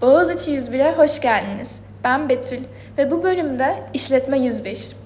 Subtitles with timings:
[0.00, 1.82] Boğaziçi 101'e hoş geldiniz.
[2.04, 2.60] Ben Betül
[2.98, 4.96] ve bu bölümde İşletme 101.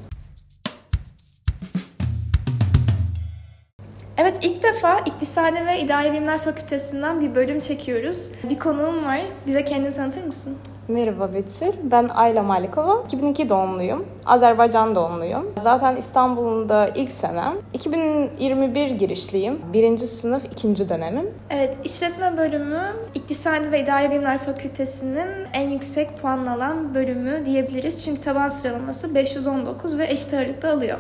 [4.17, 8.33] Evet ilk defa İktisadi ve İdari Bilimler Fakültesinden bir bölüm çekiyoruz.
[8.51, 9.21] Bir konuğum var.
[9.47, 10.59] Bize kendini tanıtır mısın?
[10.91, 11.73] Merhaba Betül.
[11.83, 13.03] Ben Ayla Malikova.
[13.07, 14.07] 2002 doğumluyum.
[14.27, 15.53] Azerbaycan doğumluyum.
[15.57, 17.55] Zaten İstanbul'un da ilk senem.
[17.73, 19.59] 2021 girişliyim.
[19.73, 21.31] Birinci sınıf ikinci dönemim.
[21.51, 22.83] Evet, işletme bölümü
[23.15, 28.05] İktisadi ve İdari Bilimler Fakültesi'nin en yüksek puan alan bölümü diyebiliriz.
[28.05, 30.99] Çünkü taban sıralaması 519 ve eşit ağırlıkta alıyor.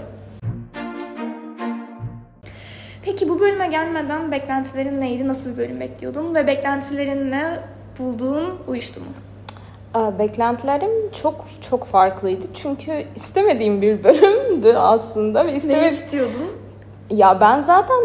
[3.02, 5.28] Peki bu bölüme gelmeden beklentilerin neydi?
[5.28, 6.34] Nasıl bir bölüm bekliyordun?
[6.34, 7.44] Ve beklentilerinle
[7.98, 9.06] bulduğun uyuştu mu?
[9.94, 12.46] Beklentilerim çok çok farklıydı.
[12.54, 15.46] Çünkü istemediğim bir bölümdü aslında.
[15.46, 15.82] Ve istemed...
[15.82, 16.60] Ne istiyordun?
[17.10, 17.96] Ya ben zaten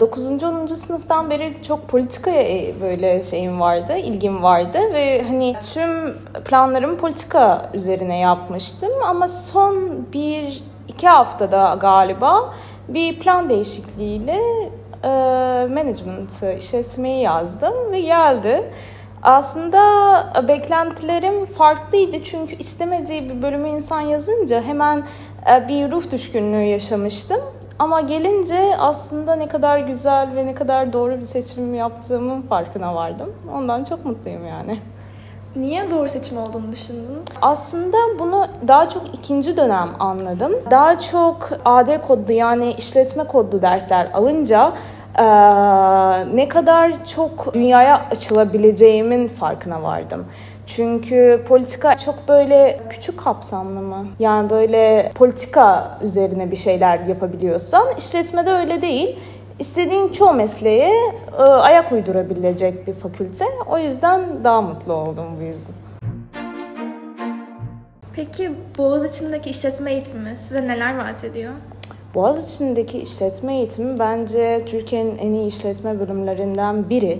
[0.00, 0.42] 9.
[0.44, 0.66] 10.
[0.66, 7.70] sınıftan beri çok politikaya e, böyle şeyim vardı, ilgim vardı ve hani tüm planlarımı politika
[7.74, 12.54] üzerine yapmıştım ama son bir iki haftada galiba
[12.88, 14.40] bir plan değişikliğiyle
[15.04, 15.08] e,
[15.68, 18.70] management işletmeyi yazdım ve geldi.
[19.22, 19.78] Aslında
[20.48, 25.02] beklentilerim farklıydı çünkü istemediği bir bölümü insan yazınca hemen
[25.52, 27.40] e, bir ruh düşkünlüğü yaşamıştım.
[27.78, 33.32] Ama gelince aslında ne kadar güzel ve ne kadar doğru bir seçim yaptığımın farkına vardım.
[33.54, 34.78] Ondan çok mutluyum yani.
[35.56, 37.18] Niye doğru seçim olduğunu düşündün?
[37.42, 40.52] Aslında bunu daha çok ikinci dönem anladım.
[40.70, 44.72] Daha çok AD kodlu yani işletme kodlu dersler alınca
[45.18, 45.24] ee,
[46.36, 50.26] ne kadar çok dünyaya açılabileceğimin farkına vardım.
[50.66, 54.06] Çünkü politika çok böyle küçük kapsamlı mı?
[54.18, 59.18] Yani böyle politika üzerine bir şeyler yapabiliyorsan işletmede öyle değil.
[59.58, 60.92] İstediğin çoğu mesleğe
[61.38, 63.44] e, ayak uydurabilecek bir fakülte.
[63.70, 65.74] O yüzden daha mutlu oldum bu yüzden.
[68.16, 71.52] Peki Boğaziçi'ndeki işletme eğitimi size neler vaat ediyor?
[72.14, 77.18] Boğaziçi'ndeki işletme eğitimi bence Türkiye'nin en iyi işletme bölümlerinden biri.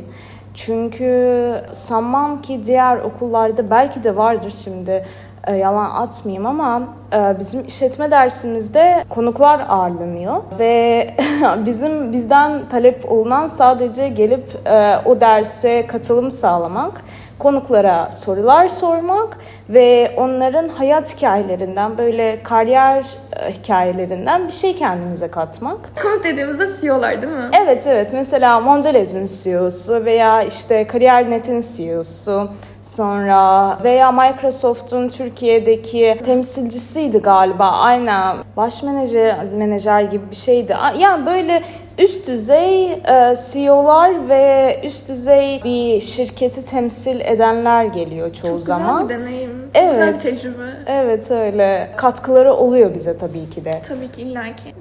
[0.54, 5.04] Çünkü sanmam ki diğer okullarda belki de vardır şimdi
[5.46, 6.82] e, yalan atmayayım ama
[7.12, 11.06] e, bizim işletme dersimizde konuklar ağırlanıyor ve
[11.66, 17.02] bizim bizden talep olunan sadece gelip e, o derse katılım sağlamak
[17.40, 23.04] konuklara sorular sormak ve onların hayat hikayelerinden böyle kariyer
[23.36, 25.78] e, hikayelerinden bir şey kendimize katmak.
[26.02, 27.50] Konuk dediğimizde CEO'lar değil mi?
[27.64, 32.48] Evet evet mesela Mondelez'in CEO'su veya işte Kariyer.net'in CEO'su
[32.82, 37.70] Sonra veya Microsoft'un Türkiye'deki temsilcisiydi galiba.
[37.70, 40.76] Aynen baş menajer, menajer gibi bir şeydi.
[40.98, 41.62] Yani böyle
[42.00, 49.00] üst düzey e, CEO'lar ve üst düzey bir şirketi temsil edenler geliyor çoğu Çok zaman.
[49.00, 49.50] Çok güzel bir deneyim.
[49.50, 49.90] Çok evet.
[49.90, 50.70] güzel bir tecrübe.
[50.86, 51.92] Evet öyle.
[51.96, 53.82] Katkıları oluyor bize tabii ki de.
[53.88, 54.74] Tabii ki illaki.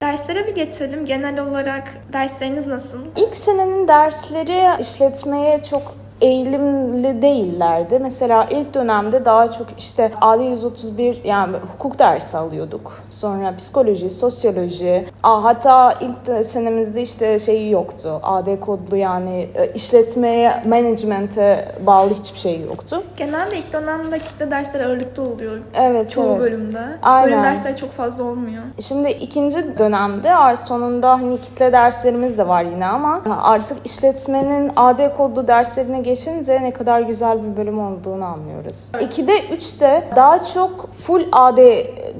[0.00, 1.06] Derslere bir geçelim.
[1.06, 2.98] Genel olarak dersleriniz nasıl?
[3.16, 7.98] İlk senenin dersleri işletmeye çok eğilimli değillerdi.
[8.02, 12.92] Mesela ilk dönemde daha çok işte AD 131 yani hukuk dersi alıyorduk.
[13.10, 15.06] Sonra psikoloji, sosyoloji.
[15.22, 18.20] Aa, hatta ilk senemizde işte şey yoktu.
[18.22, 23.02] AD kodlu yani e, işletmeye, management'e bağlı hiçbir şey yoktu.
[23.16, 25.58] Genelde ilk dönemde kitle dersleri ağırlıkta oluyor.
[25.74, 26.40] Evet, Çoğu evet.
[26.40, 26.80] bölümde.
[27.02, 27.30] Aynen.
[27.30, 28.62] Bölüm dersleri çok fazla olmuyor.
[28.80, 35.48] Şimdi ikinci dönemde sonunda hani kitle derslerimiz de var yine ama artık işletmenin AD kodlu
[35.48, 38.92] derslerine geçince ne kadar güzel bir bölüm olduğunu anlıyoruz.
[38.94, 39.18] Evet.
[39.18, 41.58] 2'de 3'te daha çok full AD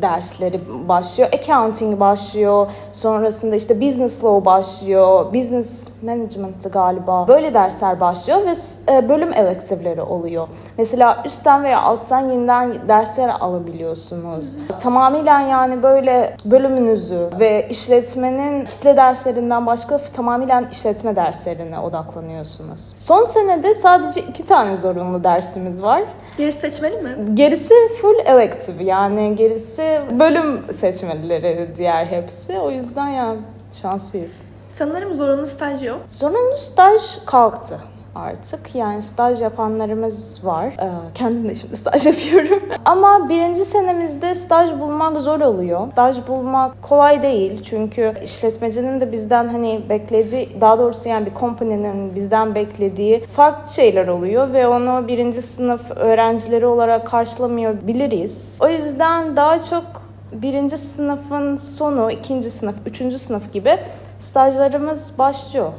[0.02, 1.28] dersleri başlıyor.
[1.32, 2.66] Accounting başlıyor.
[2.92, 5.34] Sonrasında işte business law başlıyor.
[5.34, 7.28] Business management galiba.
[7.28, 8.52] Böyle dersler başlıyor ve
[8.92, 10.48] e, bölüm elektifleri oluyor.
[10.78, 14.56] Mesela üstten veya alttan yeniden dersler alabiliyorsunuz.
[14.82, 22.92] Tamamıyla yani böyle bölümünüzü ve işletmenin kitle derslerinden başka tamamen işletme derslerine odaklanıyorsunuz.
[22.94, 26.02] Son senede sadece iki tane zorunlu dersimiz var.
[26.36, 27.16] Gerisi seçmeli mi?
[27.34, 32.58] Gerisi full elective yani gerisi bölüm seçmelileri diğer hepsi.
[32.58, 33.36] O yüzden ya
[33.72, 34.42] şanslıyız.
[34.68, 36.00] Sanırım zorunlu staj yok.
[36.08, 37.80] Zorunlu staj kalktı
[38.14, 38.74] artık.
[38.74, 40.64] Yani staj yapanlarımız var.
[40.64, 42.62] Ee, kendim de şimdi staj yapıyorum.
[42.84, 45.92] Ama birinci senemizde staj bulmak zor oluyor.
[45.92, 47.62] Staj bulmak kolay değil.
[47.62, 54.08] Çünkü işletmecinin de bizden hani beklediği, daha doğrusu yani bir kompaninin bizden beklediği farklı şeyler
[54.08, 58.58] oluyor ve onu birinci sınıf öğrencileri olarak karşılamıyor biliriz.
[58.62, 59.84] O yüzden daha çok
[60.32, 63.78] birinci sınıfın sonu, ikinci sınıf, üçüncü sınıf gibi
[64.18, 65.72] stajlarımız başlıyor.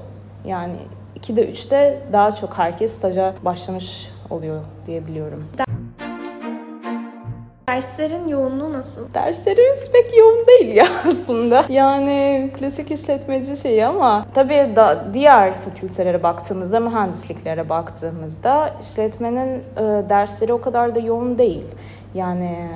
[0.45, 0.75] Yani
[1.29, 5.47] 2'de 3'te daha çok herkes staja başlamış oluyor diyebiliyorum.
[7.69, 9.13] Derslerin yoğunluğu nasıl?
[9.13, 11.65] Derslerimiz pek yoğun değil ya aslında.
[11.69, 20.53] Yani klasik işletmeci şeyi ama tabii da diğer fakültelere baktığımızda, mühendisliklere baktığımızda işletmenin e, dersleri
[20.53, 21.65] o kadar da yoğun değil.
[22.13, 22.69] Yani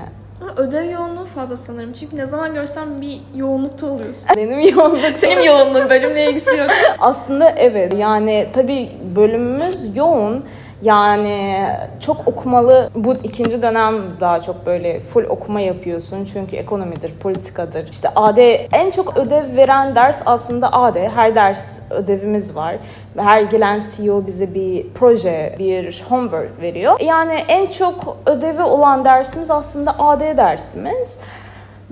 [0.50, 1.94] Ama ödev yoğunluğu fazla sanırım.
[1.94, 4.30] Çünkü ne zaman görsem bir yoğunlukta oluyorsun.
[4.38, 6.70] benim yoğunluk Senin yoğunluğun bölümle ilgisi yok.
[7.00, 10.46] Aslında evet yani tabii bölümümüz yoğun.
[10.82, 11.68] Yani
[12.00, 12.90] çok okumalı.
[12.96, 16.26] Bu ikinci dönem daha çok böyle full okuma yapıyorsun.
[16.26, 17.88] Çünkü ekonomidir, politikadır.
[17.92, 18.38] İşte AD
[18.72, 20.96] en çok ödev veren ders aslında AD.
[20.96, 22.76] Her ders ödevimiz var.
[23.18, 27.00] Her gelen CEO bize bir proje, bir homework veriyor.
[27.00, 31.20] Yani en çok ödevi olan dersimiz aslında AD dersimiz.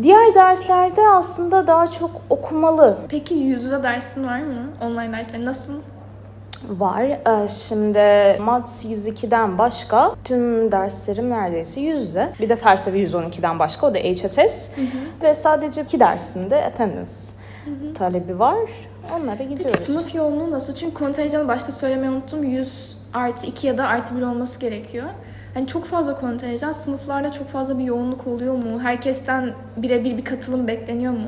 [0.02, 4.66] Diğer derslerde aslında daha çok okumalı Peki yüz yüze dersin var mı?
[4.82, 5.74] Online dersleri nasıl?
[6.70, 7.04] Var.
[7.04, 12.34] Ee, Şimdi Mat 102'den başka tüm derslerim neredeyse yüz yüze.
[12.40, 14.70] Bir de felsefe 112'den başka o da HSS.
[15.24, 17.12] Ve sadece iki dersimde attendance
[17.98, 18.58] talebi var.
[19.16, 19.80] Onlara Peki gidiyoruz.
[19.80, 20.76] sınıf yoğunluğu nasıl?
[20.76, 22.44] Çünkü kontenjanı başta söylemeyi unuttum.
[22.44, 25.06] 100 artı 2 ya da artı 1 olması gerekiyor.
[25.54, 28.80] Hani çok fazla kontenjan, sınıflarda çok fazla bir yoğunluk oluyor mu?
[28.84, 31.20] Herkesten birebir bir katılım bekleniyor mu?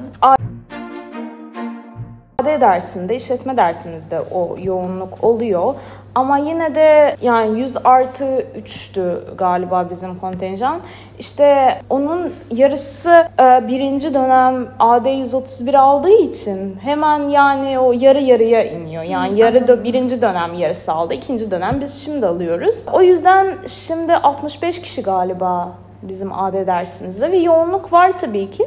[2.60, 5.76] AD dersinde, işletme dersimizde o yoğunluk oluyor.
[6.16, 10.80] Ama yine de yani 100 artı 3'tü galiba bizim kontenjan.
[11.20, 18.64] İşte onun yarısı e, birinci dönem AD 131 aldığı için hemen yani o yarı yarıya
[18.64, 19.04] iniyor.
[19.04, 21.14] Yani yarı da birinci dönem yarısı aldı.
[21.14, 22.86] ikinci dönem biz şimdi alıyoruz.
[22.94, 25.72] O yüzden şimdi 65 kişi galiba
[26.02, 28.66] bizim AD dersimizde ve yoğunluk var tabii ki.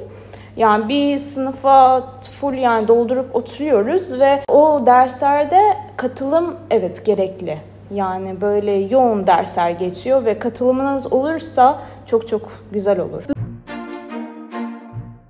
[0.56, 2.08] Yani bir sınıfa
[2.40, 5.60] full yani doldurup oturuyoruz ve o derslerde
[5.96, 7.58] katılım evet gerekli.
[7.94, 13.22] Yani böyle yoğun dersler geçiyor ve katılımınız olursa çok çok güzel olur.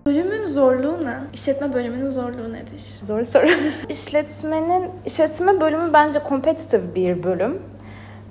[0.07, 1.15] Bölümün zorluğu ne?
[1.33, 2.83] İşletme bölümünün zorluğu nedir?
[3.03, 3.47] Zor soru.
[3.89, 7.63] İşletmenin, işletme bölümü bence competitive bir bölüm.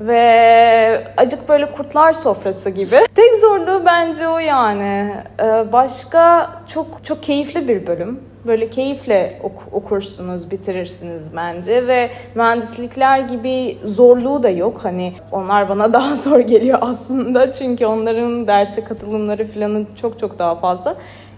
[0.08, 2.96] Ve acık böyle kurtlar sofrası gibi.
[3.16, 5.14] Tek zorluğu bence o yani.
[5.40, 5.44] Ee,
[5.74, 8.20] Başka çok çok keyifli bir bölüm.
[8.46, 14.80] Böyle keyifle ok- okursunuz, bitirirsiniz bence ve mühendislikler gibi zorluğu da yok.
[14.84, 20.56] Hani onlar bana daha zor geliyor aslında çünkü onların derse katılımları falan çok çok daha
[20.56, 20.96] fazla.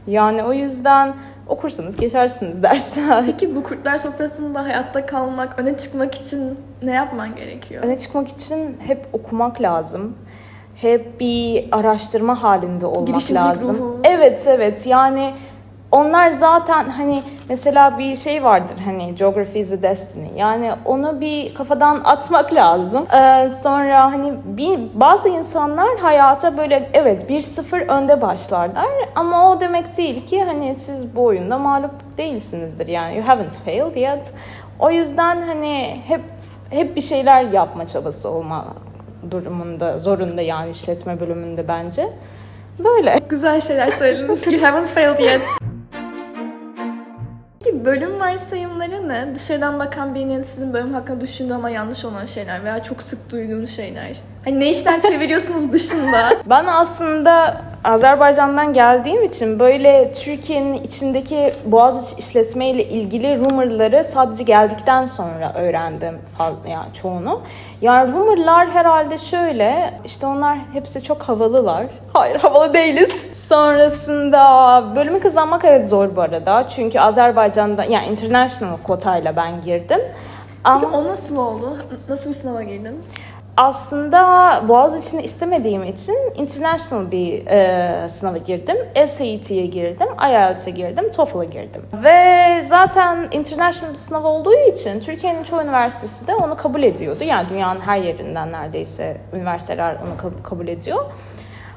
[0.08, 1.14] Yani o yüzden
[1.48, 3.26] okursanız geçersiniz dersler.
[3.32, 7.84] Peki bu kurtlar sofrasında hayatta kalmak, öne çıkmak için ne yapman gerekiyor?
[7.84, 10.14] Öne çıkmak için hep okumak lazım.
[10.76, 13.76] Hep bir araştırma halinde olmak Girişimcilik lazım.
[13.78, 14.00] ruhu.
[14.04, 15.34] Evet evet yani
[15.94, 20.28] onlar zaten hani mesela bir şey vardır hani geography is a destiny.
[20.36, 23.06] Yani onu bir kafadan atmak lazım.
[23.14, 28.86] Ee, sonra hani bir bazı insanlar hayata böyle evet 1-0 önde başlarlar
[29.16, 32.88] ama o demek değil ki hani siz bu oyunda mağlup değilsinizdir.
[32.88, 34.34] Yani you haven't failed yet.
[34.80, 36.22] O yüzden hani hep
[36.70, 38.66] hep bir şeyler yapma çabası olma
[39.32, 42.10] durumunda, zorunda yani işletme bölümünde bence.
[42.80, 43.20] Böyle.
[43.30, 44.52] Güzel şeyler söyledin.
[44.52, 45.42] you haven't failed yet.
[47.74, 49.36] Peki bölüm varsayımları ne?
[49.36, 53.70] Dışarıdan bakan birinin sizin bölüm hakkında düşündüğü ama yanlış olan şeyler veya çok sık duyduğunuz
[53.70, 54.18] şeyler.
[54.46, 56.30] Hani ne işler çeviriyorsunuz dışında?
[56.50, 65.06] Ben aslında Azerbaycan'dan geldiğim için böyle Türkiye'nin içindeki Boğaziçi işletme ile ilgili rumorları sadece geldikten
[65.06, 66.22] sonra öğrendim
[66.70, 67.42] yani çoğunu.
[67.82, 71.86] Yani rumorlar herhalde şöyle işte onlar hepsi çok havalılar.
[72.14, 73.48] Hayır havalı değiliz.
[73.48, 76.68] Sonrasında bölümü kazanmak evet zor bu arada.
[76.68, 80.00] Çünkü Azerbaycan'da yani international kotayla ben girdim.
[80.64, 81.78] Ama Peki o nasıl oldu?
[82.10, 83.04] Nasıl bir sınava girdin?
[83.58, 88.78] Aslında Boğaziçi'ni istemediğim için international bir e, sınava girdim.
[89.06, 91.82] SAT'ye girdim, IELTS'e girdim, TOEFL'a girdim.
[92.04, 97.24] Ve zaten international bir sınav olduğu için Türkiye'nin çoğu üniversitesi de onu kabul ediyordu.
[97.24, 101.06] Yani dünyanın her yerinden neredeyse üniversiteler onu kab- kabul ediyor.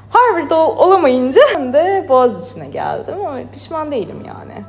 [0.09, 4.65] Harvard ol- olamayınca ben de Boğaziçi'ne geldim ama pişman değilim yani.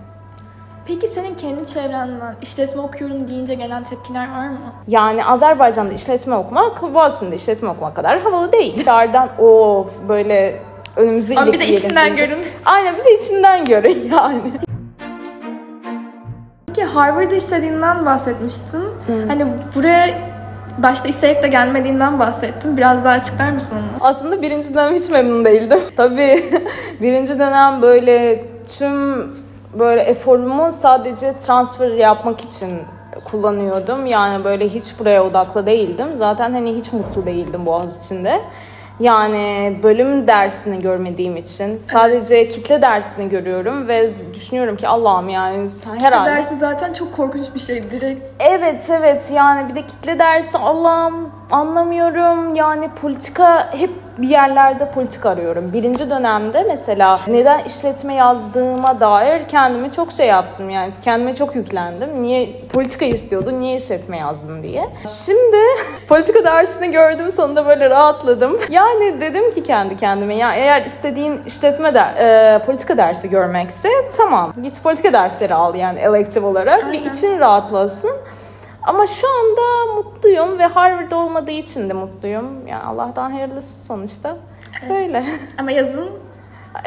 [0.89, 4.59] Peki senin kendi çevrenden işletme okuyorum deyince gelen tepkiler var mı?
[4.89, 8.77] Yani Azerbaycan'da işletme okumak, Boğaziçi'nde işletme okumak kadar havalı değil.
[8.77, 10.63] Dışarıdan o böyle
[10.97, 12.39] önümüzü Ama bir de içinden görün.
[12.65, 14.53] Aynen bir de içinden görün yani.
[16.67, 18.85] Peki Harvard'ı istediğinden bahsetmiştin.
[19.29, 19.45] Hani
[19.77, 20.09] buraya
[20.79, 22.77] başta isteyerek de gelmediğinden bahsettin.
[22.77, 24.07] Biraz daha açıklar mısın onu?
[24.09, 25.81] Aslında birinci dönem hiç memnun değildim.
[25.97, 26.45] Tabii
[27.01, 28.45] birinci dönem böyle
[28.79, 29.31] tüm
[29.79, 32.71] böyle eforumu sadece transfer yapmak için
[33.25, 34.07] kullanıyordum.
[34.07, 36.09] Yani böyle hiç buraya odaklı değildim.
[36.15, 38.41] Zaten hani hiç mutlu değildim Boğaz içinde.
[39.01, 42.53] Yani bölüm dersini görmediğim için sadece evet.
[42.53, 45.69] kitle dersini görüyorum ve düşünüyorum ki Allah'ım yani
[45.99, 46.31] herhalde.
[46.31, 48.27] Kitle dersi zaten çok korkunç bir şey direkt.
[48.41, 55.31] Evet evet yani bir de kitle dersi Allah'ım anlamıyorum yani politika hep bir yerlerde politika
[55.31, 55.73] arıyorum.
[55.73, 62.23] Birinci dönemde mesela neden işletme yazdığıma dair kendimi çok şey yaptım yani kendime çok yüklendim.
[62.23, 64.89] Niye politika istiyordun, niye işletme yazdın diye.
[65.27, 65.57] Şimdi
[66.09, 68.59] politika dersini gördüm sonunda böyle rahatladım.
[68.71, 74.53] Yani dedim ki kendi kendime ya eğer istediğin işletme der, e, politika dersi görmekse tamam
[74.63, 76.93] git politika dersleri al yani elektif olarak Aynen.
[76.93, 78.13] bir için rahatlasın.
[78.89, 82.69] Ama şu anda mutluyum ve Harvard olmadığı için de mutluyum.
[82.69, 84.37] Yani Allah'tan hayırlısı sonuçta.
[84.83, 84.91] Evet.
[84.91, 85.25] Böyle.
[85.59, 86.11] Ama yazın?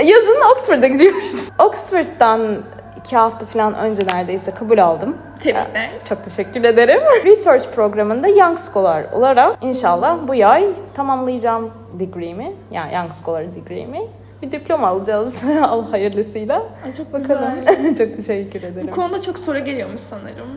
[0.04, 1.50] Yazın Oxford'a gidiyoruz.
[1.60, 2.58] Oxford'dan
[3.00, 5.18] iki hafta falan önce neredeyse kabul aldım.
[5.40, 5.92] Tebrikler.
[6.10, 7.02] Çok teşekkür ederim.
[7.26, 12.54] Research programında Young Scholar olarak inşallah bu yay tamamlayacağım degree'mi.
[12.72, 14.02] Yani Young Scholar degree'mi.
[14.42, 16.64] Bir diploma alacağız Allah hayırlısıyla.
[16.86, 17.54] Ay çok Bakalım.
[17.68, 17.96] güzel.
[18.08, 18.88] çok teşekkür ederim.
[18.88, 20.48] Bu konuda çok soru geliyormuş sanırım.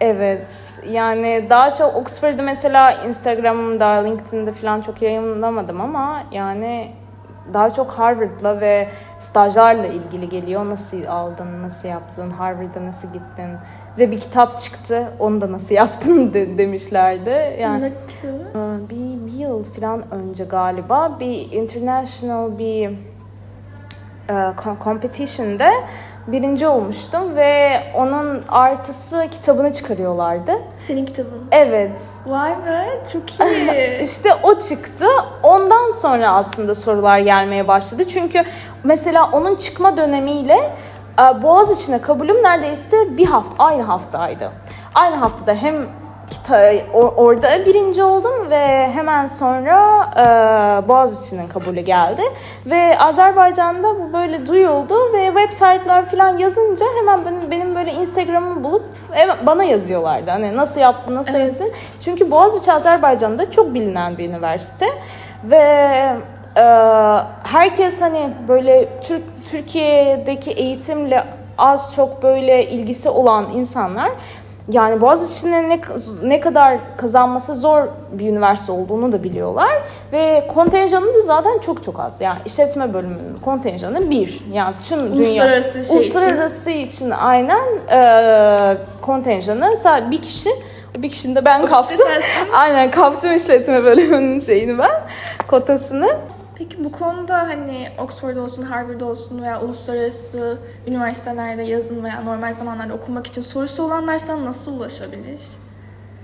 [0.00, 0.80] Evet.
[0.90, 6.92] Yani daha çok Oxford'u mesela Instagram'da, LinkedIn'de falan çok yayınlamadım ama yani
[7.54, 8.88] daha çok Harvard'la ve
[9.18, 10.70] stajlarla ilgili geliyor.
[10.70, 13.50] Nasıl aldın, nasıl yaptın, Harvard'a nasıl gittin
[13.98, 15.12] ve bir kitap çıktı.
[15.18, 17.56] Onu da nasıl yaptın de, demişlerdi.
[17.60, 18.58] Yani ne kitabı?
[18.58, 22.90] E, bir, bir yıl falan önce galiba bir international bir
[24.30, 25.70] uh, competition'de
[26.32, 30.52] birinci olmuştum ve onun artısı kitabını çıkarıyorlardı.
[30.78, 31.48] Senin kitabın?
[31.52, 32.20] Evet.
[32.26, 33.98] Vay be çok iyi.
[34.02, 35.06] İşte o çıktı.
[35.42, 38.06] Ondan sonra aslında sorular gelmeye başladı.
[38.06, 38.44] Çünkü
[38.84, 40.56] mesela onun çıkma dönemiyle
[41.18, 44.50] e, Boğaz içine kabulüm neredeyse bir hafta, aynı haftaydı.
[44.94, 45.74] Aynı haftada hem
[47.16, 52.22] orada birinci oldum ve hemen sonra e, Boğaziçi'nin kabulü geldi.
[52.66, 58.84] Ve Azerbaycan'da bu böyle duyuldu ve website'lar falan yazınca hemen benim, benim böyle Instagram'ımı bulup
[59.46, 60.30] bana yazıyorlardı.
[60.30, 61.50] Hani nasıl yaptın, nasıl evet.
[61.50, 61.66] ettin?
[62.00, 64.86] Çünkü Boğaziçi Azerbaycan'da çok bilinen bir üniversite
[65.44, 65.56] ve
[66.56, 66.62] e,
[67.42, 71.24] herkes hani böyle Türk Türkiye'deki eğitimle
[71.58, 74.10] az çok böyle ilgisi olan insanlar
[74.68, 75.80] yani Boğaziçi'nin ne,
[76.22, 79.82] ne kadar kazanması zor bir üniversite olduğunu da biliyorlar.
[80.12, 82.20] Ve kontenjanı da zaten çok çok az.
[82.20, 84.44] Yani işletme bölümünün kontenjanı bir.
[84.52, 85.16] Yani tüm dünya...
[85.16, 89.74] Uluslararası şey Uluslararası için, için aynen e, kontenjanı
[90.10, 90.50] bir kişi
[90.98, 92.08] bir kişinin de ben kaptım.
[92.52, 94.90] Aynen kaptım işletme bölümünün şeyini ben
[95.48, 96.16] kotasını.
[96.60, 102.94] Peki bu konuda hani Oxford olsun, Harvard olsun veya uluslararası üniversitelerde yazın veya normal zamanlarda
[102.94, 105.40] okumak için sorusu olanlar sana nasıl ulaşabilir?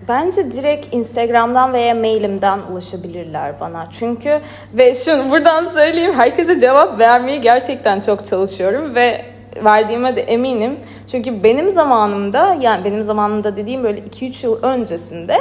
[0.09, 3.89] Bence direkt Instagram'dan veya mailimden ulaşabilirler bana.
[3.91, 4.41] Çünkü
[4.75, 9.25] ve şunu buradan söyleyeyim herkese cevap vermeye gerçekten çok çalışıyorum ve
[9.65, 10.77] verdiğime de eminim.
[11.11, 15.37] Çünkü benim zamanımda yani benim zamanımda dediğim böyle 2-3 yıl öncesinde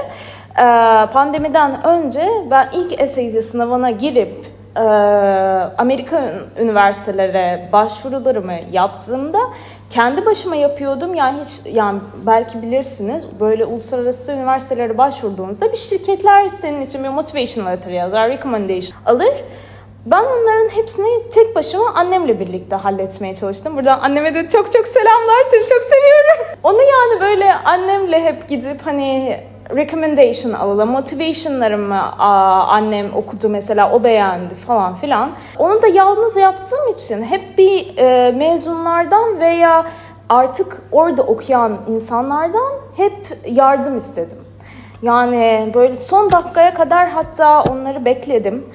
[1.13, 4.81] pandemiden önce ben ilk SAT sınavına girip e,
[5.77, 9.39] Amerika üniversitelere başvurularımı yaptığımda
[9.89, 11.15] kendi başıma yapıyordum.
[11.15, 17.65] Yani hiç yani belki bilirsiniz böyle uluslararası üniversitelere başvurduğunuzda bir şirketler senin için bir motivation
[17.65, 19.33] letter yazar, recommendation alır.
[20.05, 23.75] Ben onların hepsini tek başıma annemle birlikte halletmeye çalıştım.
[23.75, 25.43] Buradan anneme de çok çok selamlar.
[25.51, 26.59] Seni çok seviyorum.
[26.63, 30.89] Onu yani böyle annemle hep gidip hani recommendation alalım.
[30.89, 32.11] Motivation'larımı
[32.67, 35.31] annem okudu mesela o beğendi falan filan.
[35.57, 39.85] Onu da yalnız yaptığım için hep bir e, mezunlardan veya
[40.29, 44.37] artık orada okuyan insanlardan hep yardım istedim.
[45.01, 48.65] Yani böyle son dakikaya kadar hatta onları bekledim.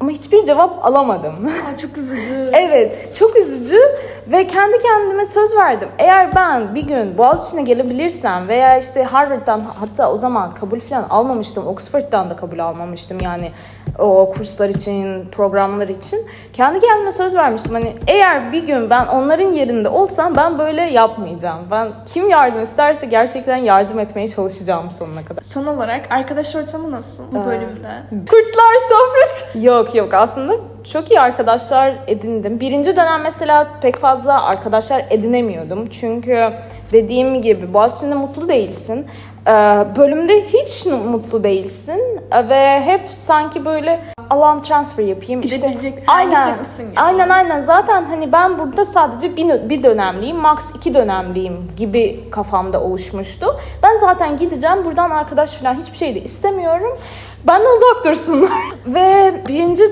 [0.00, 1.34] Ama hiçbir cevap alamadım.
[1.46, 2.50] Aa, çok üzücü.
[2.52, 3.78] evet, çok üzücü
[4.26, 5.88] ve kendi kendime söz verdim.
[5.98, 11.66] Eğer ben bir gün Boğaziçi'ne gelebilirsem veya işte Harvard'dan hatta o zaman kabul falan almamıştım.
[11.66, 13.52] Oxford'dan da kabul almamıştım yani
[13.98, 16.26] o kurslar için, programlar için.
[16.52, 17.72] Kendi kendime söz vermiştim.
[17.72, 21.60] Hani eğer bir gün ben onların yerinde olsam ben böyle yapmayacağım.
[21.70, 25.42] Ben kim yardım isterse gerçekten yardım etmeye çalışacağım sonuna kadar.
[25.42, 27.88] Son olarak arkadaş ortamı nasıl bu ee, bölümde?
[28.10, 29.58] Kurtlar sofrası.
[29.66, 32.60] Yok yok aslında çok iyi arkadaşlar edindim.
[32.60, 35.88] Birinci dönem mesela pek fazla arkadaşlar edinemiyordum.
[35.90, 36.52] Çünkü
[36.92, 39.06] dediğim gibi Boğaziçi'nde mutlu değilsin.
[39.46, 44.00] Ee, bölümde hiç mutlu değilsin ve hep sanki böyle
[44.30, 45.40] Allah'ım transfer yapayım.
[45.40, 47.00] Gidebilecek, işte, aynen, misin gibi.
[47.00, 52.80] Aynen aynen zaten hani ben burada sadece bir, bir dönemliyim max iki dönemliyim gibi kafamda
[52.80, 53.60] oluşmuştu.
[53.82, 56.98] Ben zaten gideceğim buradan arkadaş falan hiçbir şey de istemiyorum.
[57.44, 58.50] Benden uzak dursunlar.
[58.86, 59.84] ve birinci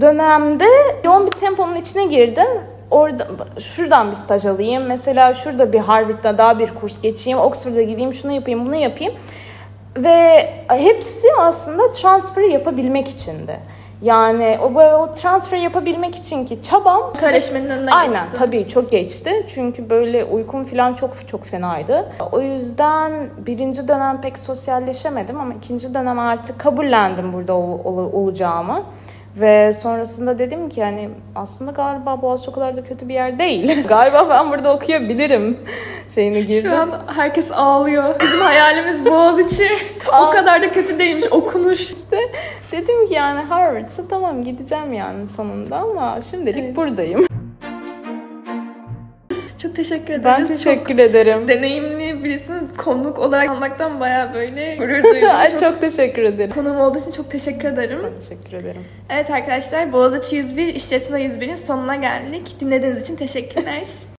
[0.00, 0.66] dönemde
[1.04, 2.46] yoğun bir temponun içine girdim
[2.90, 3.26] orada
[3.58, 4.84] şuradan bir staj alayım.
[4.86, 7.38] Mesela şurada bir Harvard'da daha bir kurs geçeyim.
[7.38, 9.14] Oxford'a gideyim, şunu yapayım, bunu yapayım.
[9.96, 13.60] Ve hepsi aslında transfer yapabilmek içindi.
[14.02, 18.38] Yani o, o transfer yapabilmek için ki çabam Söyleşmenin önünden Aynen geçti.
[18.38, 19.44] tabii çok geçti.
[19.48, 22.12] Çünkü böyle uykum falan çok çok fenaydı.
[22.32, 23.12] O yüzden
[23.46, 28.82] birinci dönem pek sosyalleşemedim ama ikinci dönem artık kabullendim burada ol, ol, olacağımı.
[29.36, 33.84] Ve sonrasında dedim ki hani aslında galiba Boğaziçi o kadar da kötü bir yer değil.
[33.88, 35.58] galiba ben burada okuyabilirim
[36.14, 36.70] şeyini girdim.
[36.70, 38.20] Şu an herkes ağlıyor.
[38.20, 39.68] Bizim hayalimiz Boğaziçi.
[40.26, 41.80] o kadar da kötü değilmiş okunuş.
[41.80, 42.16] İşte
[42.72, 46.76] dedim ki yani Harvard'sa tamam gideceğim yani sonunda ama şimdilik Evet.
[46.76, 47.26] buradayım.
[49.62, 50.24] Çok teşekkür ederiz.
[50.24, 51.38] Ben teşekkür ederim.
[51.40, 51.48] Çok
[52.16, 55.30] deneyimli birisini konuk olarak almaktan baya böyle gurur duydum.
[55.50, 55.60] Çok...
[55.60, 56.50] çok teşekkür ederim.
[56.50, 57.98] Konuğum olduğu için çok teşekkür ederim.
[58.04, 58.82] Ben teşekkür ederim.
[59.10, 62.60] Evet arkadaşlar Boğaziçi 101 İşletme 101'in sonuna geldik.
[62.60, 63.82] Dinlediğiniz için teşekkürler.